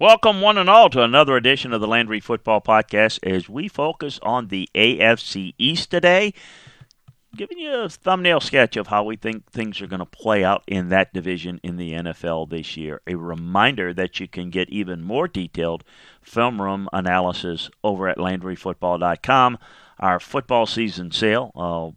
[0.00, 4.20] Welcome, one and all, to another edition of the Landry Football Podcast as we focus
[4.22, 6.34] on the AFC East today.
[7.34, 10.62] Giving you a thumbnail sketch of how we think things are going to play out
[10.68, 13.00] in that division in the NFL this year.
[13.08, 15.82] A reminder that you can get even more detailed
[16.22, 19.58] film room analysis over at LandryFootball.com.
[19.98, 21.96] Our football season sale will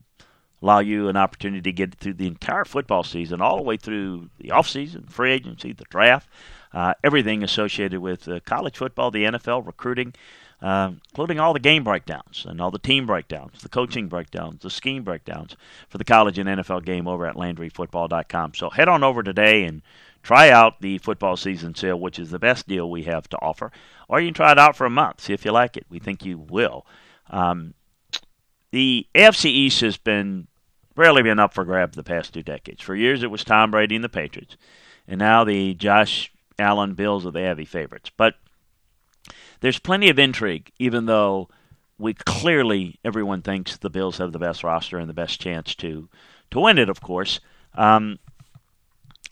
[0.60, 4.32] allow you an opportunity to get through the entire football season, all the way through
[4.40, 6.28] the offseason, free agency, the draft
[6.73, 10.14] uh, everything associated with uh, college football, the NFL, recruiting,
[10.61, 14.69] uh, including all the game breakdowns and all the team breakdowns, the coaching breakdowns, the
[14.69, 15.55] scheme breakdowns
[15.89, 18.53] for the college and NFL game over at LandryFootball.com.
[18.53, 19.81] So head on over today and
[20.23, 23.72] try out the football season sale, which is the best deal we have to offer.
[24.08, 25.86] Or you can try it out for a month, see if you like it.
[25.89, 26.86] We think you will.
[27.30, 27.73] Um,
[28.72, 30.47] the AFC East has been
[30.95, 32.81] rarely been up for grabs the past two decades.
[32.81, 34.58] For years, it was Tom Brady and the Patriots,
[35.08, 36.31] and now the Josh
[36.62, 38.12] Allen Bills are the heavy favorites.
[38.16, 38.36] But
[39.59, 41.49] there's plenty of intrigue, even though
[41.98, 46.10] we clearly everyone thinks the Bills have the best roster and the best chance to
[46.52, 47.39] to win it, of course.
[47.76, 48.20] Um,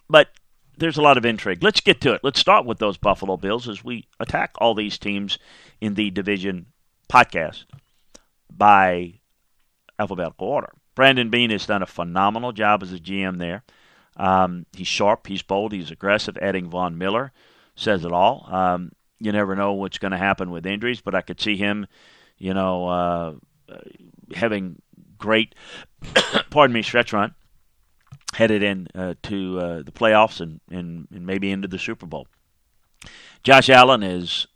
[0.09, 0.29] but
[0.77, 1.63] there's a lot of intrigue.
[1.63, 2.21] Let's get to it.
[2.23, 5.37] Let's start with those Buffalo Bills as we attack all these teams
[5.81, 6.67] in the division
[7.09, 7.65] podcast
[8.55, 9.15] by
[9.97, 10.71] alphabetical order.
[10.95, 13.63] Brandon Beane has done a phenomenal job as a GM there.
[14.19, 16.37] Um, he's sharp, he's bold, he's aggressive.
[16.37, 17.31] Adding Von Miller
[17.75, 18.47] says it all.
[18.53, 21.87] Um, you never know what's going to happen with injuries, but I could see him,
[22.37, 23.33] you know, uh,
[24.35, 24.81] having
[25.17, 25.55] great,
[26.49, 27.33] pardon me, stretch run
[28.33, 32.27] headed in uh, to uh, the playoffs and, and, and maybe into the Super Bowl.
[33.43, 34.47] Josh Allen is,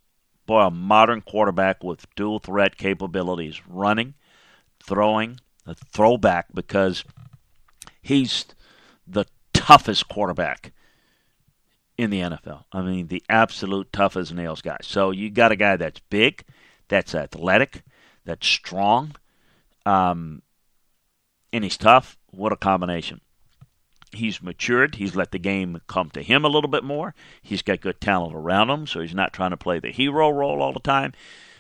[0.46, 4.14] boy, a modern quarterback with dual threat capabilities, running,
[4.82, 7.04] throwing, a throwback because
[8.02, 8.46] he's
[9.08, 9.26] the
[9.64, 10.74] toughest quarterback
[11.98, 12.66] in the NFL.
[12.74, 14.76] I mean, the absolute tough as nails guy.
[14.82, 16.44] So you got a guy that's big,
[16.90, 17.84] that's athletic,
[18.26, 19.16] that's strong,
[19.86, 20.42] um,
[21.54, 22.18] and he's tough.
[22.32, 23.22] What a combination.
[24.12, 24.96] He's matured.
[24.96, 27.16] He's let the game come to him a little bit more.
[27.42, 30.62] He's got good talent around him, so he's not trying to play the hero role
[30.62, 31.14] all the time.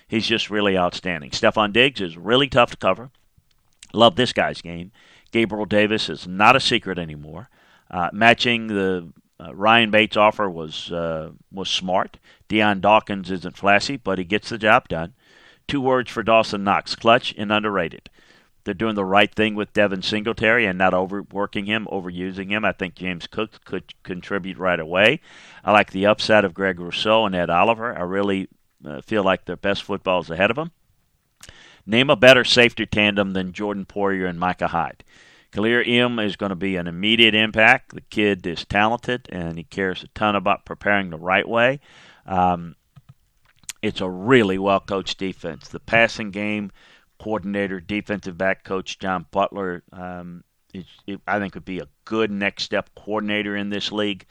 [0.10, 1.32] He's just really outstanding.
[1.32, 3.12] Stefon Diggs is really tough to cover.
[3.94, 4.92] Love this guy's game.
[5.32, 7.50] Gabriel Davis is not a secret anymore.
[7.94, 9.08] Uh, matching the
[9.40, 12.18] uh, Ryan Bates offer was uh, was smart.
[12.48, 15.14] Dion Dawkins isn't flashy, but he gets the job done.
[15.68, 18.10] Two words for Dawson Knox: clutch and underrated.
[18.64, 22.66] They're doing the right thing with Devin Singletary and not overworking him, overusing him.
[22.66, 25.20] I think James Cook could contribute right away.
[25.64, 27.96] I like the upside of Greg Rousseau and Ed Oliver.
[27.96, 28.48] I really
[28.84, 30.72] uh, feel like their best football is ahead of them.
[31.86, 35.04] Name a better safety tandem than Jordan Poyer and Micah Hyde.
[35.54, 37.94] Khalil M is going to be an immediate impact.
[37.94, 41.80] The kid is talented and he cares a ton about preparing the right way.
[42.26, 42.76] Um,
[43.82, 45.68] it's a really well coached defense.
[45.68, 46.72] The passing game
[47.20, 50.44] coordinator, defensive back coach John Butler, um,
[50.74, 54.26] is, it, I think would be a good next step coordinator in this league.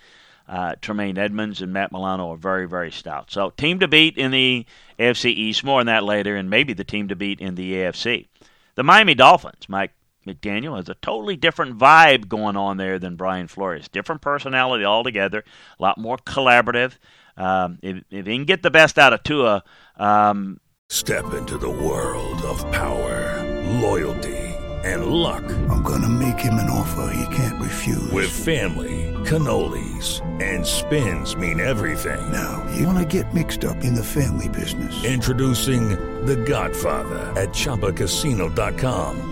[0.49, 3.31] Uh, Tremaine Edmunds and Matt Milano are very, very stout.
[3.31, 4.67] So, team to beat in the
[4.99, 8.26] AFC East, more on that later, and maybe the team to beat in the AFC.
[8.75, 9.93] The Miami Dolphins, Mike
[10.26, 13.88] McDaniel, has a totally different vibe going on there than Brian Flores.
[13.88, 15.44] Different personality altogether,
[15.78, 16.96] a lot more collaborative.
[17.36, 19.64] Um, if, if he can get the best out of Tua,
[19.96, 20.60] um,
[20.92, 23.42] Step into the world of power,
[23.80, 24.36] loyalty,
[24.84, 25.42] and luck.
[25.70, 28.10] I'm gonna make him an offer he can't refuse.
[28.10, 32.30] With family, cannolis, and spins mean everything.
[32.30, 35.02] Now, you wanna get mixed up in the family business.
[35.02, 35.88] Introducing
[36.26, 39.31] The Godfather at ChumbaCasino.com.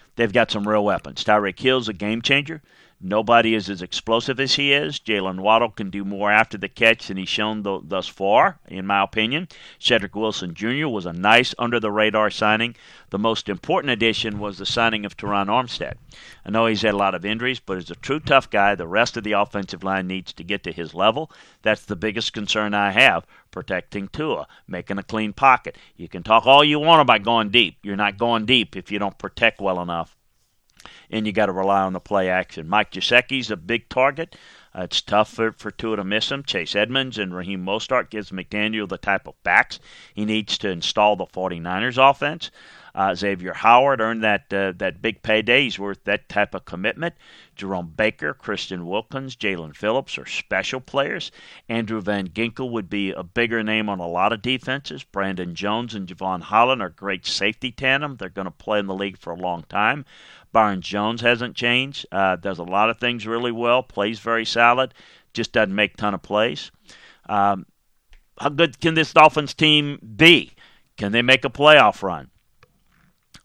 [0.15, 1.23] They've got some real weapons.
[1.23, 2.61] Tyreek Hill's a game changer.
[3.03, 4.99] Nobody is as explosive as he is.
[4.99, 8.85] Jaylen Waddle can do more after the catch than he's shown th- thus far, in
[8.85, 9.47] my opinion.
[9.79, 10.87] Cedric Wilson Jr.
[10.87, 12.75] was a nice under the radar signing.
[13.09, 15.95] The most important addition was the signing of Terron Armstead.
[16.45, 18.85] I know he's had a lot of injuries, but he's a true tough guy, the
[18.85, 21.31] rest of the offensive line needs to get to his level.
[21.63, 25.75] That's the biggest concern I have protecting Tua, making a clean pocket.
[25.97, 27.79] You can talk all you want about going deep.
[27.81, 30.15] You're not going deep if you don't protect well enough
[31.11, 32.67] and you got to rely on the play action.
[32.67, 34.35] Mike Gesicki's a big target.
[34.73, 36.43] Uh, it's tough for, for Tua to miss him.
[36.43, 39.79] Chase Edmonds and Raheem Mostert gives McDaniel the type of backs
[40.13, 42.49] he needs to install the 49ers offense.
[42.93, 45.63] Uh, Xavier Howard earned that uh, that big payday.
[45.63, 47.15] He's worth that type of commitment.
[47.55, 51.31] Jerome Baker, Christian Wilkins, Jaelan Phillips are special players.
[51.69, 55.03] Andrew Van Ginkel would be a bigger name on a lot of defenses.
[55.03, 58.17] Brandon Jones and Jevon Holland are great safety tandem.
[58.17, 60.05] They're going to play in the league for a long time.
[60.51, 62.05] Byron Jones hasn't changed.
[62.11, 63.83] Uh, does a lot of things really well.
[63.83, 64.93] Plays very solid.
[65.33, 66.71] Just doesn't make ton of plays.
[67.29, 67.65] Um,
[68.39, 70.53] how good can this Dolphins team be?
[70.97, 72.29] Can they make a playoff run?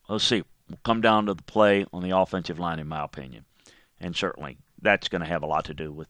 [0.09, 0.43] Let's see.
[0.69, 3.45] We'll come down to the play on the offensive line, in my opinion.
[4.01, 6.09] And certainly that's going to have a lot to do with.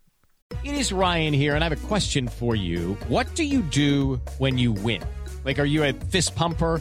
[0.64, 2.96] It is Ryan here, and I have a question for you.
[3.08, 5.02] What do you do when you win?
[5.44, 6.80] Like, are you a fist pumper?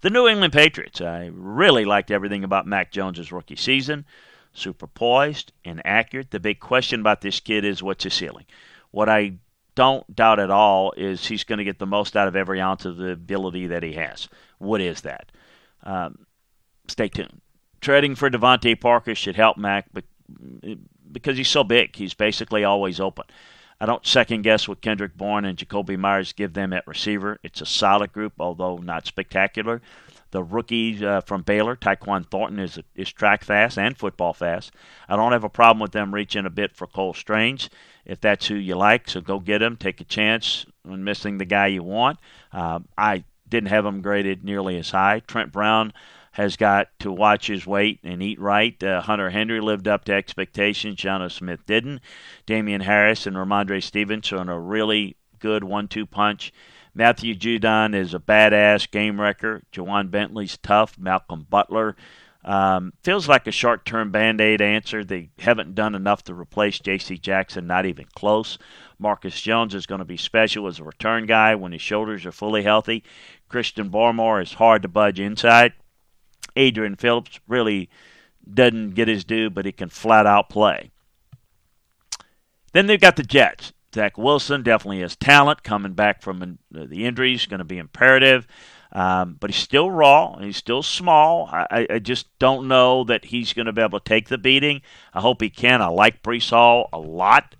[0.00, 1.00] The New England Patriots.
[1.00, 4.04] I really liked everything about Mac Jones's rookie season.
[4.52, 6.30] Super poised and accurate.
[6.30, 8.46] The big question about this kid is what's his ceiling?
[8.90, 9.34] What I
[9.74, 12.84] don't doubt at all is he's going to get the most out of every ounce
[12.84, 14.28] of the ability that he has.
[14.58, 15.30] What is that?
[15.82, 16.26] Um,
[16.88, 17.40] stay tuned.
[17.80, 20.04] Trading for DeVante Parker should help Mac but
[21.12, 21.94] because he's so big.
[21.94, 23.24] He's basically always open.
[23.80, 27.38] I don't second guess what Kendrick Bourne and Jakobi Meyers give them at receiver.
[27.42, 29.82] It's a solid group, although not spectacular.
[30.30, 34.72] The rookie uh, from Baylor, Tyquan Thornton, is is track fast and football fast.
[35.08, 37.70] I don't have a problem with them reaching a bit for Cole Strange
[38.06, 39.10] if that's who you like.
[39.10, 39.76] So go get him.
[39.76, 42.18] Take a chance on missing the guy you want.
[42.52, 45.20] Uh, I didn't have him graded nearly as high.
[45.26, 45.92] Trent Brown
[46.36, 48.82] has got to watch his weight and eat right.
[48.82, 50.96] Uh, Hunter Henry lived up to expectations.
[50.96, 52.02] Jonnu Smith didn't.
[52.44, 56.52] Damien Harris and Rhamondre Stevenson are a really good one-two punch.
[56.94, 59.62] Matthew Judon is a badass game wrecker.
[59.72, 60.98] Ja'Whaun Bentley's tough.
[60.98, 61.96] Malcolm Butler
[62.44, 65.02] um, feels like a short-term band-aid answer.
[65.02, 67.16] They haven't done enough to replace J.C.
[67.16, 68.58] Jackson, not even close.
[68.98, 72.32] Marcus Jones is going to be special as a return guy when his shoulders are
[72.32, 73.04] fully healthy.
[73.48, 75.72] Christian Barmore is hard to budge inside.
[76.56, 77.88] Adrian Phillips really
[78.52, 80.90] doesn't get his due, but he can flat out play.
[82.72, 83.72] Then they've got the Jets.
[83.94, 88.46] Zach Wilson definitely has talent coming back from the injuries, going to be imperative.
[88.92, 90.38] Um, but he's still raw.
[90.38, 91.48] He's still small.
[91.50, 94.82] I, I just don't know that he's going to be able to take the beating.
[95.12, 95.82] I hope he can.
[95.82, 97.56] I like Breece Hall a lot.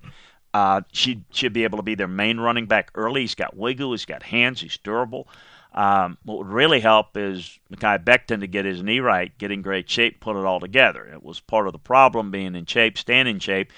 [0.55, 3.23] Uh, she should be able to be their main running back early.
[3.23, 3.93] He's got wiggle.
[3.93, 4.61] He's got hands.
[4.61, 5.29] He's durable.
[5.77, 9.61] Um, what would really help is Mekhi Becton to get his knee right, get in
[9.61, 11.05] great shape, put it all together.
[11.05, 13.71] It was part of the problem being in shape, staying in shape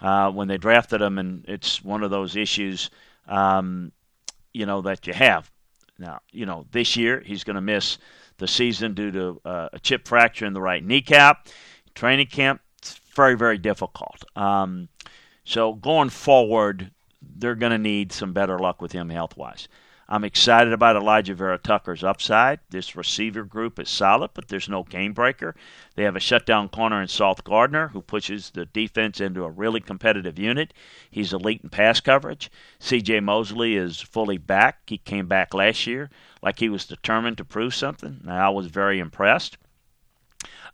[0.00, 2.88] uh, when they drafted him, and it's one of those issues,
[3.28, 3.92] um,
[4.54, 5.50] you know, that you have.
[5.98, 7.98] Now, you know, this year he's going to miss
[8.38, 11.48] the season due to uh, a chip fracture in the right kneecap.
[11.94, 14.24] Training camp, it's very, very difficult.
[14.34, 14.88] Um,
[15.44, 16.90] so going forward,
[17.20, 19.68] they're going to need some better luck with him health wise.
[20.12, 22.60] I'm excited about Alijah Vera Tucker's upside.
[22.68, 25.54] This receiver group is solid, but there's no game breaker.
[25.94, 29.80] They have a shutdown corner in Sauce Gardner who pushes the defense into a really
[29.80, 30.74] competitive unit.
[31.10, 32.50] He's elite in pass coverage.
[32.78, 33.20] C.J.
[33.20, 34.80] Mosley is fully back.
[34.86, 36.10] He came back last year
[36.42, 38.20] like he was determined to prove something.
[38.28, 39.56] I was very impressed.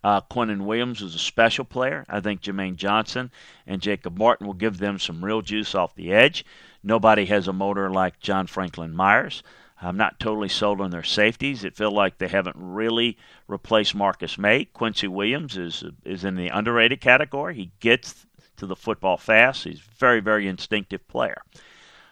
[0.03, 2.05] Uh, Quinnen Williams is a special player.
[2.07, 3.31] I think Jermaine Johnson
[3.67, 6.45] and Jacob Martin will give them some real juice off the edge.
[6.83, 9.43] Nobody has a motor like John Franklin Myers.
[9.81, 11.63] I'm not totally sold on their safeties.
[11.63, 14.65] It feels like they haven't really replaced Marcus Maye.
[14.65, 17.55] Quincy Williams is is in the underrated category.
[17.55, 18.25] He gets
[18.57, 19.63] to the football fast.
[19.63, 21.41] He's a very very instinctive player.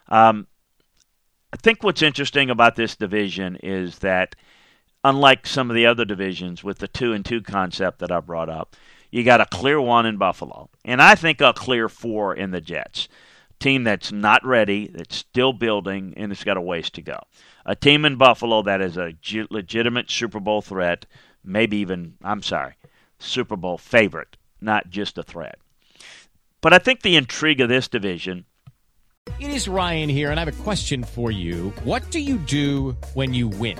[0.08, 0.48] Um,
[1.51, 4.36] I think what's interesting about this division is that
[5.08, 8.50] unlike some of the other divisions with the two and two concept that I brought
[8.50, 8.76] up,
[9.10, 12.60] you got a clear one in Buffalo, and I think a clear four in the
[12.60, 13.08] Jets
[13.60, 17.18] team that's not ready, that's still building, and it's got a ways to go.
[17.66, 19.16] A team in Buffalo that is a
[19.50, 21.06] legitimate Super Bowl threat,
[21.44, 22.76] maybe even, I'm sorry,
[23.18, 25.58] Super Bowl favorite, not just a threat.
[26.62, 28.46] But I think the intrigue of this division.
[29.40, 31.74] It is Ryan here, and I have a question for you.
[31.84, 33.80] What do you do when you win?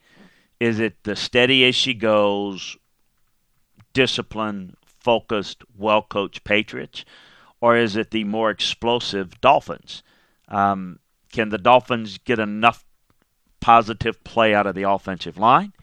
[0.61, 2.77] Is it the steady as she goes,
[3.93, 7.03] disciplined, focused, well coached Patriots?
[7.59, 10.03] Or is it the more explosive Dolphins?
[10.47, 10.99] Um,
[11.31, 12.85] can the Dolphins get enough
[13.59, 15.73] positive play out of the offensive line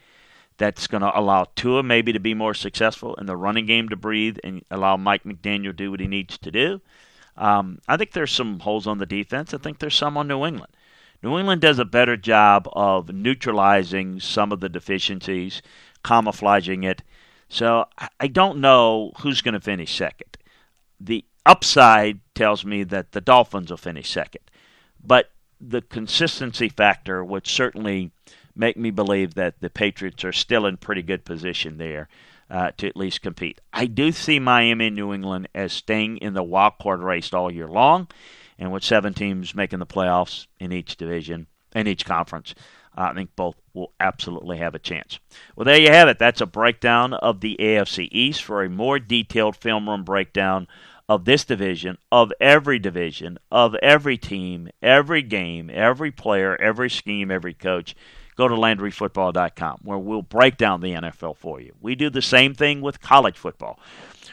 [0.59, 3.97] that's going to allow Tua maybe to be more successful and the running game to
[3.97, 6.81] breathe and allow Mike McDaniel do what he needs to do?
[7.37, 9.53] Um, I think there's some holes on the defense.
[9.53, 10.73] I think there's some on New England.
[11.23, 15.63] New England does a better job of neutralizing some of the deficiencies,
[16.05, 17.03] camouflaging it.
[17.49, 17.87] So
[18.21, 20.37] I don't know who's going to finish second.
[21.01, 24.43] The upside tells me that the Dolphins will finish second.
[25.03, 28.13] But the consistency factor would certainly
[28.55, 32.09] make me believe that the Patriots are still in pretty good position there
[32.51, 33.61] uh, to at least compete.
[33.73, 37.51] I do see Miami and New England as staying in the wild card race all
[37.51, 38.09] year long
[38.59, 42.55] and with seven teams making the playoffs in each division, in each conference,
[42.95, 45.21] I think both will absolutely have a chance.
[45.55, 46.19] Well, there you have it.
[46.19, 48.43] That's a breakdown of the AFC East.
[48.43, 50.67] For a more detailed film room breakdown
[51.09, 57.31] of this division, of every division, of every team, every game, every player, every scheme,
[57.31, 57.95] every coach,
[58.37, 61.75] go to LandryFootball.com where we'll break down the NFL for you.
[61.81, 63.79] We do the same thing with college football.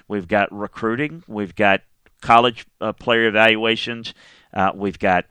[0.07, 1.81] We've got recruiting, we've got
[2.25, 4.15] college uh, player evaluations.
[4.51, 5.25] Uh, we've got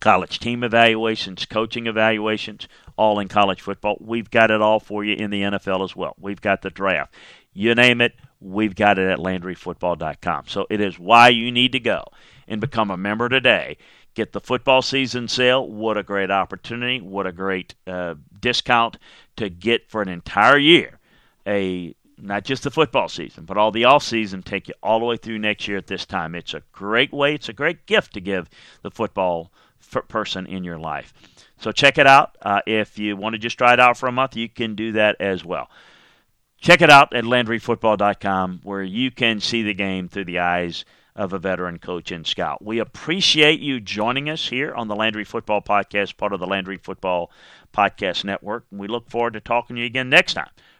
[0.00, 3.96] college team evaluations, coaching evaluations, all in college football.
[4.00, 6.14] We've got it all for you in the NFL as well.
[6.20, 7.14] We've got the draft.
[7.54, 10.44] You name it, we've got it at LandryFootball.com.
[10.46, 12.04] So it is why you need to go
[12.46, 13.78] and become a member today.
[14.12, 15.66] Get the football season sale.
[15.66, 17.00] What a great opportunity.
[17.00, 18.98] What a great uh, discount
[19.36, 21.00] to get for an entire year
[21.46, 25.04] a not just the football season, but all the off season, take you all the
[25.04, 26.34] way through next year at this time.
[26.34, 28.48] It's a great way, it's a great gift to give
[28.82, 29.50] the football
[30.08, 31.12] person in your life.
[31.58, 32.36] So check it out.
[32.40, 34.92] Uh, if you want to just try it out for a month, you can do
[34.92, 35.68] that as well.
[36.60, 40.84] Check it out at LandryFootball.com, where you can see the game through the eyes
[41.16, 42.64] of a veteran coach and scout.
[42.64, 46.76] We appreciate you joining us here on the Landry Football Podcast, part of the Landry
[46.76, 47.30] Football
[47.74, 48.64] Podcast Network.
[48.70, 50.50] We look forward to talking to you again next time